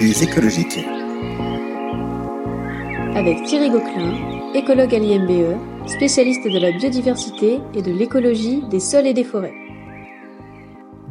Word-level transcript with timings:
Les 0.00 0.22
écologiques. 0.22 0.78
Avec 3.16 3.42
Thierry 3.44 3.70
Gauquelin, 3.70 4.52
écologue 4.54 4.94
à 4.94 4.98
l'IMBE, 4.98 5.88
spécialiste 5.88 6.44
de 6.44 6.58
la 6.58 6.70
biodiversité 6.70 7.58
et 7.74 7.82
de 7.82 7.90
l'écologie 7.90 8.62
des 8.70 8.78
sols 8.78 9.06
et 9.06 9.14
des 9.14 9.24
forêts. 9.24 9.54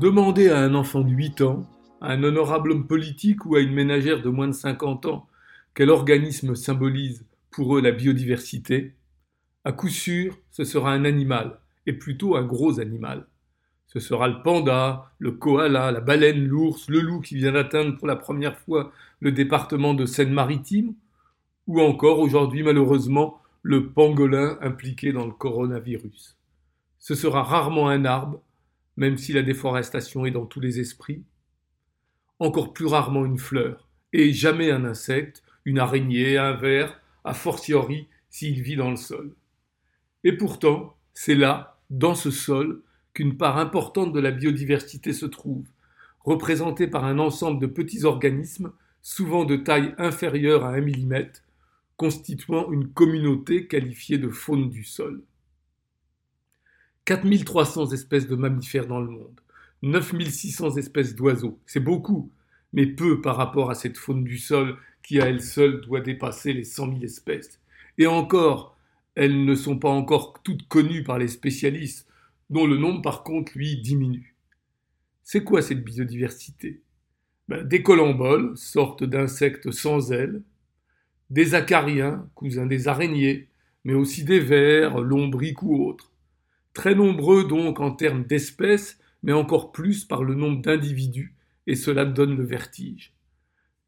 Demandez 0.00 0.50
à 0.50 0.58
un 0.58 0.74
enfant 0.74 1.00
de 1.00 1.10
8 1.10 1.40
ans, 1.40 1.66
à 2.02 2.12
un 2.12 2.22
honorable 2.22 2.72
homme 2.72 2.86
politique 2.86 3.46
ou 3.46 3.56
à 3.56 3.60
une 3.60 3.72
ménagère 3.72 4.20
de 4.20 4.28
moins 4.28 4.48
de 4.48 4.52
50 4.52 5.06
ans 5.06 5.26
quel 5.74 5.90
organisme 5.90 6.54
symbolise 6.54 7.24
pour 7.50 7.76
eux 7.76 7.80
la 7.80 7.90
biodiversité, 7.90 8.94
à 9.64 9.72
coup 9.72 9.88
sûr, 9.88 10.38
ce 10.50 10.64
sera 10.64 10.92
un 10.92 11.04
animal, 11.04 11.58
et 11.86 11.94
plutôt 11.94 12.36
un 12.36 12.44
gros 12.44 12.80
animal. 12.80 13.26
Ce 13.94 14.00
sera 14.00 14.26
le 14.26 14.42
panda, 14.42 15.12
le 15.20 15.30
koala, 15.30 15.92
la 15.92 16.00
baleine, 16.00 16.44
l'ours, 16.44 16.88
le 16.88 16.98
loup 16.98 17.20
qui 17.20 17.36
vient 17.36 17.52
d'atteindre 17.52 17.96
pour 17.96 18.08
la 18.08 18.16
première 18.16 18.58
fois 18.58 18.90
le 19.20 19.30
département 19.30 19.94
de 19.94 20.04
Seine-Maritime, 20.04 20.94
ou 21.68 21.80
encore 21.80 22.18
aujourd'hui 22.18 22.64
malheureusement 22.64 23.40
le 23.62 23.90
pangolin 23.90 24.58
impliqué 24.60 25.12
dans 25.12 25.24
le 25.24 25.32
coronavirus. 25.32 26.36
Ce 26.98 27.14
sera 27.14 27.44
rarement 27.44 27.88
un 27.88 28.04
arbre, 28.04 28.42
même 28.96 29.16
si 29.16 29.32
la 29.32 29.42
déforestation 29.42 30.26
est 30.26 30.32
dans 30.32 30.44
tous 30.44 30.60
les 30.60 30.80
esprits, 30.80 31.22
encore 32.40 32.72
plus 32.72 32.86
rarement 32.86 33.24
une 33.24 33.38
fleur, 33.38 33.88
et 34.12 34.32
jamais 34.32 34.72
un 34.72 34.84
insecte, 34.84 35.44
une 35.64 35.78
araignée, 35.78 36.36
un 36.36 36.54
ver, 36.54 37.00
a 37.22 37.32
fortiori 37.32 38.08
s'il 38.28 38.60
vit 38.60 38.76
dans 38.76 38.90
le 38.90 38.96
sol. 38.96 39.32
Et 40.24 40.32
pourtant, 40.32 40.96
c'est 41.12 41.36
là, 41.36 41.78
dans 41.90 42.16
ce 42.16 42.32
sol, 42.32 42.82
qu'une 43.14 43.36
part 43.36 43.58
importante 43.58 44.12
de 44.12 44.20
la 44.20 44.32
biodiversité 44.32 45.12
se 45.12 45.26
trouve, 45.26 45.64
représentée 46.20 46.86
par 46.88 47.04
un 47.04 47.18
ensemble 47.18 47.60
de 47.60 47.66
petits 47.66 48.04
organismes, 48.04 48.72
souvent 49.02 49.44
de 49.44 49.56
taille 49.56 49.94
inférieure 49.98 50.64
à 50.64 50.70
un 50.70 50.80
millimètre, 50.80 51.42
constituant 51.96 52.70
une 52.72 52.88
communauté 52.88 53.66
qualifiée 53.66 54.18
de 54.18 54.28
faune 54.28 54.68
du 54.68 54.84
sol. 54.84 55.22
4300 57.04 57.92
espèces 57.92 58.26
de 58.26 58.34
mammifères 58.34 58.86
dans 58.86 59.00
le 59.00 59.10
monde, 59.10 59.40
9600 59.82 60.76
espèces 60.76 61.14
d'oiseaux, 61.14 61.58
c'est 61.66 61.80
beaucoup, 61.80 62.30
mais 62.72 62.86
peu 62.86 63.20
par 63.20 63.36
rapport 63.36 63.70
à 63.70 63.74
cette 63.74 63.98
faune 63.98 64.24
du 64.24 64.38
sol 64.38 64.76
qui 65.02 65.20
à 65.20 65.26
elle 65.26 65.42
seule 65.42 65.82
doit 65.82 66.00
dépasser 66.00 66.52
les 66.52 66.64
100 66.64 66.88
000 66.88 67.02
espèces. 67.02 67.60
Et 67.98 68.06
encore, 68.06 68.76
elles 69.14 69.44
ne 69.44 69.54
sont 69.54 69.78
pas 69.78 69.90
encore 69.90 70.40
toutes 70.42 70.66
connues 70.66 71.04
par 71.04 71.18
les 71.18 71.28
spécialistes, 71.28 72.08
dont 72.50 72.66
le 72.66 72.76
nombre 72.76 73.02
par 73.02 73.22
contre, 73.22 73.52
lui, 73.56 73.80
diminue. 73.80 74.36
C'est 75.22 75.44
quoi 75.44 75.62
cette 75.62 75.84
biodiversité? 75.84 76.82
Ben, 77.48 77.62
Des 77.66 77.82
colamboles, 77.82 78.56
sortes 78.56 79.04
d'insectes 79.04 79.70
sans 79.70 80.12
ailes, 80.12 80.42
des 81.30 81.54
acariens, 81.54 82.28
cousins 82.34 82.66
des 82.66 82.88
araignées, 82.88 83.48
mais 83.84 83.94
aussi 83.94 84.24
des 84.24 84.40
vers, 84.40 85.00
lombriques 85.00 85.62
ou 85.62 85.84
autres. 85.84 86.12
Très 86.74 86.94
nombreux 86.94 87.46
donc 87.46 87.80
en 87.80 87.90
termes 87.92 88.24
d'espèces, 88.24 88.98
mais 89.22 89.32
encore 89.32 89.72
plus 89.72 90.04
par 90.04 90.24
le 90.24 90.34
nombre 90.34 90.60
d'individus, 90.60 91.34
et 91.66 91.76
cela 91.76 92.04
donne 92.04 92.36
le 92.36 92.44
vertige. 92.44 93.14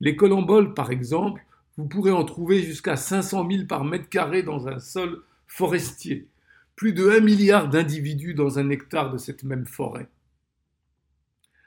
Les 0.00 0.16
colamboles, 0.16 0.74
par 0.74 0.90
exemple, 0.90 1.44
vous 1.76 1.86
pourrez 1.86 2.10
en 2.10 2.24
trouver 2.24 2.62
jusqu'à 2.62 2.96
500 2.96 3.48
000 3.50 3.64
par 3.66 3.84
mètre 3.84 4.08
carré 4.08 4.42
dans 4.42 4.68
un 4.68 4.78
sol 4.78 5.22
forestier, 5.46 6.28
plus 6.76 6.92
de 6.92 7.08
1 7.08 7.20
milliard 7.20 7.68
d'individus 7.68 8.34
dans 8.34 8.58
un 8.58 8.68
hectare 8.68 9.10
de 9.10 9.16
cette 9.16 9.44
même 9.44 9.66
forêt. 9.66 10.08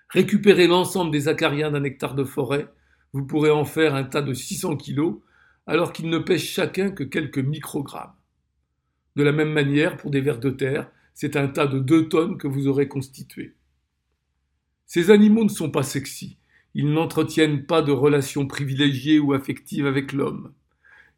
Récupérez 0.09 0.67
l'ensemble 0.67 1.11
des 1.11 1.27
acariens 1.27 1.71
d'un 1.71 1.83
hectare 1.83 2.13
de 2.13 2.23
forêt, 2.23 2.71
vous 3.13 3.25
pourrez 3.25 3.49
en 3.49 3.65
faire 3.65 3.95
un 3.95 4.03
tas 4.03 4.21
de 4.21 4.33
600 4.33 4.77
kilos, 4.77 5.17
alors 5.65 5.93
qu'ils 5.93 6.09
ne 6.09 6.19
pèsent 6.19 6.43
chacun 6.43 6.91
que 6.91 7.03
quelques 7.03 7.39
microgrammes. 7.39 8.13
De 9.15 9.23
la 9.23 9.31
même 9.31 9.51
manière, 9.51 9.97
pour 9.97 10.11
des 10.11 10.21
vers 10.21 10.39
de 10.39 10.51
terre, 10.51 10.91
c'est 11.15 11.35
un 11.35 11.47
tas 11.47 11.67
de 11.67 11.79
2 11.79 12.07
tonnes 12.07 12.37
que 12.37 12.47
vous 12.47 12.67
aurez 12.67 12.87
constitué. 12.87 13.55
Ces 14.85 15.09
animaux 15.09 15.43
ne 15.43 15.49
sont 15.49 15.71
pas 15.71 15.83
sexy, 15.83 16.37
ils 16.75 16.91
n'entretiennent 16.91 17.65
pas 17.65 17.81
de 17.81 17.91
relations 17.91 18.45
privilégiées 18.45 19.19
ou 19.19 19.33
affectives 19.33 19.87
avec 19.87 20.13
l'homme. 20.13 20.53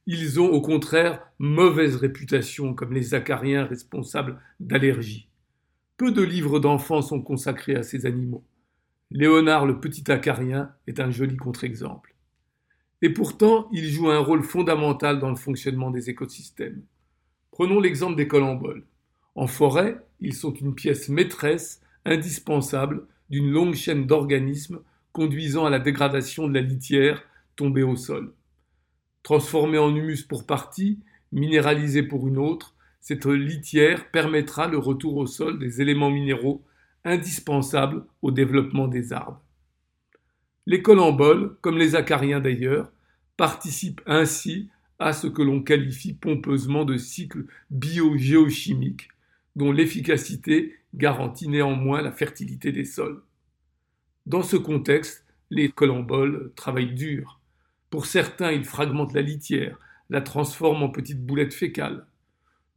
Ils 0.08 0.40
ont 0.40 0.50
au 0.50 0.62
contraire 0.62 1.22
mauvaise 1.38 1.96
réputation 1.96 2.74
comme 2.74 2.94
les 2.94 3.14
acariens 3.14 3.66
responsables 3.66 4.42
d'allergies. 4.60 5.28
Peu 5.98 6.12
de 6.12 6.24
livres 6.24 6.60
d'enfants 6.60 7.04
sont 7.04 7.22
consacrés 7.22 7.76
à 7.76 7.84
ces 7.84 8.08
animaux. 8.08 8.44
Léonard 9.12 9.66
le 9.66 9.80
petit 9.80 10.12
acarien 10.12 10.74
est 10.88 11.00
un 11.00 11.12
joli 11.12 11.38
contre-exemple. 11.38 12.16
Et 13.04 13.10
pourtant, 13.10 13.68
ils 13.72 13.90
jouent 13.90 14.10
un 14.10 14.20
rôle 14.20 14.44
fondamental 14.44 15.20
dans 15.20 15.30
le 15.30 15.36
fonctionnement 15.36 15.92
des 15.92 16.10
écosystèmes. 16.10 16.84
Prenons 17.52 17.80
l'exemple 17.80 18.16
des 18.16 18.28
colamboles. 18.28 18.86
En 19.36 19.48
forêt, 19.48 19.98
ils 20.20 20.34
sont 20.34 20.54
une 20.54 20.74
pièce 20.74 21.10
maîtresse, 21.10 21.82
indispensable, 22.06 23.06
d'une 23.30 23.52
longue 23.52 23.76
chaîne 23.76 24.08
d'organismes 24.08 24.82
conduisant 25.14 25.66
à 25.66 25.70
la 25.70 25.80
dégradation 25.80 26.48
de 26.48 26.54
la 26.54 26.62
litière 26.62 27.24
tombée 27.56 27.84
au 27.84 27.96
sol. 27.96 28.34
Transformée 29.24 29.78
en 29.78 29.96
humus 29.96 30.24
pour 30.24 30.46
partie, 30.46 31.00
minéralisée 31.32 32.04
pour 32.04 32.28
une 32.28 32.38
autre, 32.38 32.76
cette 33.00 33.26
litière 33.26 34.12
permettra 34.12 34.68
le 34.68 34.78
retour 34.78 35.18
au 35.18 35.26
sol 35.26 35.60
des 35.60 35.82
éléments 35.82 36.12
minéraux 36.12 36.64
indispensables 37.04 38.06
au 38.22 38.32
développement 38.32 38.88
des 38.88 39.12
arbres. 39.12 39.42
Les 40.68 40.82
colamboles, 40.84 41.58
comme 41.62 41.78
les 41.78 41.96
acariens 41.96 42.40
d'ailleurs, 42.40 42.92
participent 43.38 44.02
ainsi 44.06 44.70
à 45.00 45.14
ce 45.14 45.26
que 45.26 45.42
l'on 45.42 45.64
qualifie 45.64 46.14
pompeusement 46.14 46.86
de 46.86 46.98
cycle 46.98 47.46
biogéochimique, 47.72 49.10
dont 49.56 49.72
l'efficacité 49.72 50.76
garantit 50.94 51.48
néanmoins 51.48 52.04
la 52.04 52.12
fertilité 52.12 52.72
des 52.72 52.86
sols. 52.86 53.22
Dans 54.28 54.44
ce 54.44 54.58
contexte, 54.58 55.26
les 55.50 55.70
colamboles 55.70 56.54
travaillent 56.56 56.94
dur. 56.94 57.41
Pour 57.92 58.06
certains, 58.06 58.54
ils 58.54 58.64
fragmentent 58.64 59.14
la 59.14 59.22
litière, 59.22 59.78
la 60.10 60.22
transforment 60.22 60.84
en 60.84 60.90
petites 60.90 61.24
boulettes 61.24 61.54
fécales. 61.54 62.08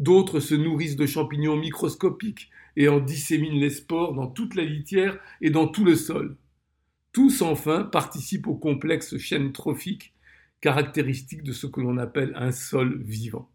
D'autres 0.01 0.41
se 0.41 0.57
nourrissent 0.57 0.97
de 0.97 1.07
champignons 1.07 1.57
microscopiques 1.57 2.51
et 2.77 2.89
en 2.89 2.99
disséminent 2.99 3.61
les 3.61 3.71
spores 3.71 4.15
dans 4.15 4.27
toute 4.27 4.57
la 4.57 4.65
litière 4.65 5.19
et 5.41 5.51
dans 5.51 5.69
tout 5.69 5.85
le 5.85 5.95
sol. 5.95 6.37
Tous 7.13 7.43
enfin 7.43 7.85
participent 7.85 8.49
au 8.49 8.57
complexe 8.57 9.17
chaîne 9.17 9.53
trophique 9.53 10.13
caractéristique 10.61 11.45
de 11.45 11.53
ce 11.53 11.69
que 11.69 11.81
l'on 11.81 11.97
appelle 11.97 12.33
un 12.35 12.51
sol 12.51 13.01
vivant. 13.01 13.49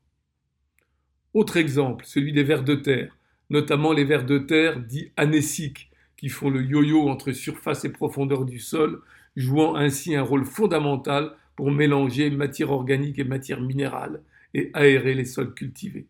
Autre 1.34 1.58
exemple, 1.58 2.06
celui 2.06 2.32
des 2.32 2.44
vers 2.44 2.64
de 2.64 2.76
terre, 2.76 3.18
notamment 3.50 3.92
les 3.92 4.06
vers 4.06 4.26
de 4.26 4.38
terre 4.38 4.80
dits 4.80 5.12
anésiques, 5.18 5.92
qui 6.16 6.30
font 6.30 6.50
le 6.50 6.64
yo-yo 6.64 7.10
entre 7.10 7.34
surface 7.34 7.84
et 7.84 7.92
profondeur 7.92 8.46
du 8.46 8.60
sol, 8.60 9.02
jouant 9.36 9.76
ainsi 9.76 10.16
un 10.16 10.22
rôle 10.22 10.46
fondamental 10.46 11.36
pour 11.60 11.72
mélanger 11.72 12.30
matière 12.30 12.72
organique 12.72 13.20
et 13.20 13.26
matière 13.26 13.60
minérale 13.60 14.22
et 14.54 14.72
aérer 14.74 15.14
les 15.14 15.26
sols 15.26 15.54
cultivés. 15.54 16.08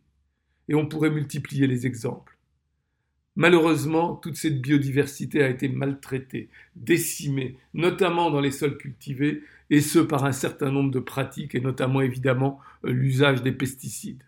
Et 0.67 0.75
on 0.75 0.85
pourrait 0.85 1.09
multiplier 1.09 1.65
les 1.65 1.87
exemples. 1.87 2.37
Malheureusement, 3.35 4.15
toute 4.15 4.35
cette 4.35 4.61
biodiversité 4.61 5.41
a 5.41 5.49
été 5.49 5.67
maltraitée, 5.67 6.49
décimée, 6.75 7.57
notamment 7.73 8.29
dans 8.29 8.41
les 8.41 8.51
sols 8.51 8.77
cultivés, 8.77 9.41
et 9.71 9.81
ce 9.81 9.97
par 9.97 10.23
un 10.23 10.33
certain 10.33 10.69
nombre 10.69 10.91
de 10.91 10.99
pratiques, 10.99 11.55
et 11.55 11.61
notamment 11.61 12.01
évidemment 12.01 12.59
l'usage 12.83 13.41
des 13.41 13.51
pesticides. 13.51 14.21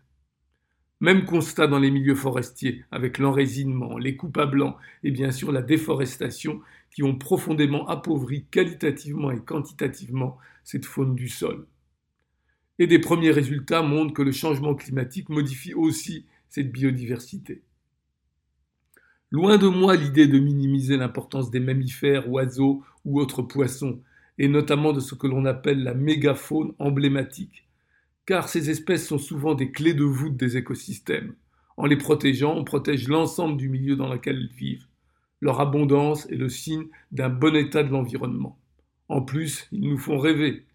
Même 1.02 1.26
constat 1.26 1.68
dans 1.68 1.78
les 1.78 1.92
milieux 1.92 2.16
forestiers, 2.16 2.84
avec 2.90 3.20
l'enrésinement, 3.20 4.00
les 4.00 4.18
coupes 4.18 4.40
à 4.40 4.48
blanc 4.48 4.76
et 5.04 5.12
bien 5.12 5.30
sûr 5.30 5.52
la 5.52 5.62
déforestation 5.62 6.62
qui 6.94 7.04
ont 7.04 7.16
profondément 7.16 7.88
appauvri 7.88 8.46
qualitativement 8.52 9.32
et 9.32 9.40
quantitativement 9.40 10.38
cette 10.64 10.86
faune 10.86 11.16
du 11.16 11.30
sol. 11.30 11.68
Et 12.80 12.88
des 12.88 13.00
premiers 13.00 13.32
résultats 13.32 13.82
montrent 13.82 14.14
que 14.14 14.22
le 14.22 14.32
changement 14.32 14.76
climatique 14.76 15.30
modifie 15.30 15.74
aussi 15.74 16.26
cette 16.50 16.72
biodiversité. 16.72 17.64
Loin 19.30 19.58
de 19.58 19.68
moi 19.68 19.96
l'idée 19.96 20.28
de 20.28 20.40
minimiser 20.40 20.98
l'importance 20.98 21.50
des 21.50 21.62
mammifères, 21.62 22.30
oiseaux 22.30 22.84
ou 23.06 23.20
autres 23.22 23.42
poissons, 23.42 24.02
et 24.38 24.50
notamment 24.50 24.92
de 24.92 25.00
ce 25.00 25.16
que 25.16 25.28
l'on 25.28 25.46
appelle 25.46 25.84
la 25.84 25.94
mégafaune 25.94 26.74
emblématique, 26.80 27.68
car 28.26 28.50
ces 28.50 28.70
espèces 28.70 29.08
sont 29.08 29.20
souvent 29.20 29.56
des 29.56 29.72
clés 29.72 29.94
de 29.94 30.04
voûte 30.04 30.36
des 30.36 30.58
écosystèmes. 30.58 31.34
En 31.78 31.86
les 31.86 31.96
protégeant, 31.96 32.56
on 32.58 32.64
protège 32.66 33.08
l'ensemble 33.08 33.56
du 33.56 33.70
milieu 33.70 33.96
dans 33.96 34.12
lequel 34.12 34.36
elles 34.36 34.58
vivent. 34.58 34.88
Leur 35.42 35.60
abondance 35.60 36.30
est 36.30 36.36
le 36.36 36.50
signe 36.50 36.86
d'un 37.12 37.30
bon 37.30 37.56
état 37.56 37.84
de 37.84 37.92
l'environnement. 37.92 38.58
En 39.10 39.22
plus, 39.22 39.68
ils 39.72 39.82
nous 39.82 39.98
font 39.98 40.20
rêver. 40.20 40.66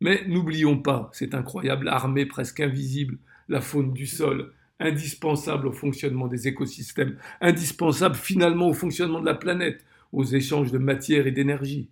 Mais 0.00 0.24
n'oublions 0.28 0.78
pas 0.78 1.10
cette 1.12 1.34
incroyable 1.34 1.88
armée 1.88 2.24
presque 2.24 2.60
invisible, 2.60 3.18
la 3.48 3.60
faune 3.60 3.92
du 3.92 4.06
sol, 4.06 4.52
indispensable 4.78 5.66
au 5.66 5.72
fonctionnement 5.72 6.28
des 6.28 6.48
écosystèmes, 6.48 7.16
indispensable 7.40 8.14
finalement 8.14 8.68
au 8.68 8.74
fonctionnement 8.74 9.20
de 9.20 9.26
la 9.26 9.34
planète, 9.34 9.84
aux 10.12 10.24
échanges 10.24 10.70
de 10.70 10.78
matière 10.78 11.26
et 11.26 11.32
d'énergie. 11.32 11.88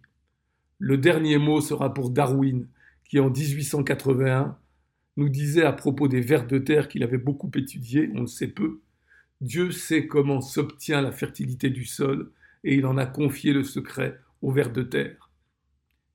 Le 0.79 0.99
dernier 0.99 1.39
mot 1.39 1.61
sera 1.61 1.95
pour 1.95 2.11
Darwin, 2.11 2.69
qui 3.09 3.19
en 3.19 3.31
1881 3.31 4.57
nous 5.17 5.29
disait 5.29 5.65
à 5.65 5.73
propos 5.73 6.09
des 6.09 6.21
vers 6.21 6.47
de 6.47 6.59
terre 6.59 6.89
qu'il 6.89 7.03
avait 7.03 7.19
beaucoup 7.19 7.51
étudiés, 7.55 8.11
on 8.15 8.23
le 8.23 8.27
sait 8.27 8.49
peu, 8.49 8.81
Dieu 9.45 9.73
sait 9.73 10.07
comment 10.07 10.41
s'obtient 10.41 11.03
la 11.03 11.13
fertilité 11.13 11.69
du 11.69 11.85
sol, 11.85 12.33
et 12.65 12.77
il 12.77 12.87
en 12.87 12.97
a 12.97 13.05
confié 13.05 13.53
le 13.53 13.63
secret 13.63 14.19
aux 14.41 14.51
vers 14.51 14.73
de 14.73 14.83
terre. 14.83 15.31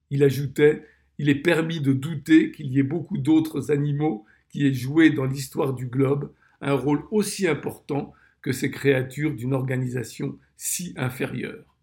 Il 0.10 0.24
ajoutait 0.24 0.84
Il 1.20 1.30
est 1.30 1.36
permis 1.36 1.80
de 1.80 1.94
douter 1.94 2.52
qu'il 2.52 2.74
y 2.74 2.80
ait 2.80 2.84
beaucoup 2.84 3.20
d'autres 3.20 3.70
animaux 3.70 4.26
qui 4.50 4.66
aient 4.66 4.74
joué 4.74 5.12
dans 5.12 5.26
l'histoire 5.26 5.76
du 5.76 5.86
globe 5.86 6.34
un 6.60 6.74
rôle 6.74 7.04
aussi 7.12 7.48
important 7.48 8.14
que 8.42 8.52
ces 8.52 8.72
créatures 8.72 9.36
d'une 9.36 9.54
organisation 9.54 10.40
si 10.58 10.96
inférieure. 10.98 11.78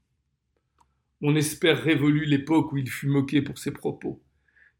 On 1.22 1.37
espère 1.37 1.81
révolu 1.81 2.25
l'époque 2.25 2.72
où 2.72 2.76
il 2.76 2.90
fut 2.90 3.06
moqué 3.06 3.40
pour 3.40 3.58
ses 3.58 3.70
propos. 3.70 4.20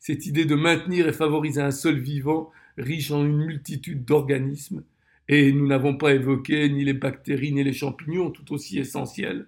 Cette 0.01 0.27
idée 0.27 0.47
de 0.47 0.57
maintenir 0.57 1.07
et 1.07 1.13
favoriser 1.13 1.63
un 1.63 1.71
seul 1.71 2.01
vivant 2.01 2.51
riche 2.77 3.13
en 3.13 3.25
une 3.25 3.37
multitude 3.37 4.05
d'organismes, 4.05 4.83
et 5.29 5.53
nous 5.53 5.67
n'avons 5.67 5.97
pas 5.97 6.15
évoqué 6.15 6.69
ni 6.69 6.85
les 6.85 6.93
bactéries 6.93 7.53
ni 7.53 7.65
les 7.65 7.73
champignons, 7.73 8.31
tout 8.31 8.53
aussi 8.53 8.79
essentiels, 8.79 9.47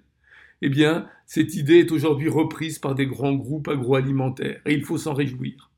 eh 0.61 0.69
bien, 0.69 1.09
cette 1.27 1.55
idée 1.55 1.79
est 1.79 1.93
aujourd'hui 1.93 2.29
reprise 2.29 2.79
par 2.79 2.95
des 2.95 3.07
grands 3.07 3.35
groupes 3.35 3.69
agroalimentaires, 3.69 4.61
et 4.67 4.75
il 4.75 4.85
faut 4.85 4.99
s'en 4.99 5.15
réjouir. 5.15 5.71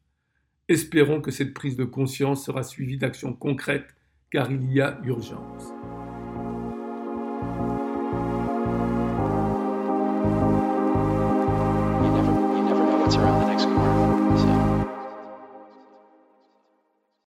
Espérons 0.68 1.20
que 1.20 1.30
cette 1.30 1.52
prise 1.52 1.76
de 1.76 1.84
conscience 1.84 2.44
sera 2.44 2.62
suivie 2.62 2.96
d'actions 2.96 3.34
concrètes, 3.34 3.94
car 4.30 4.50
il 4.50 4.72
y 4.72 4.80
a 4.80 4.98
urgence. 5.04 5.72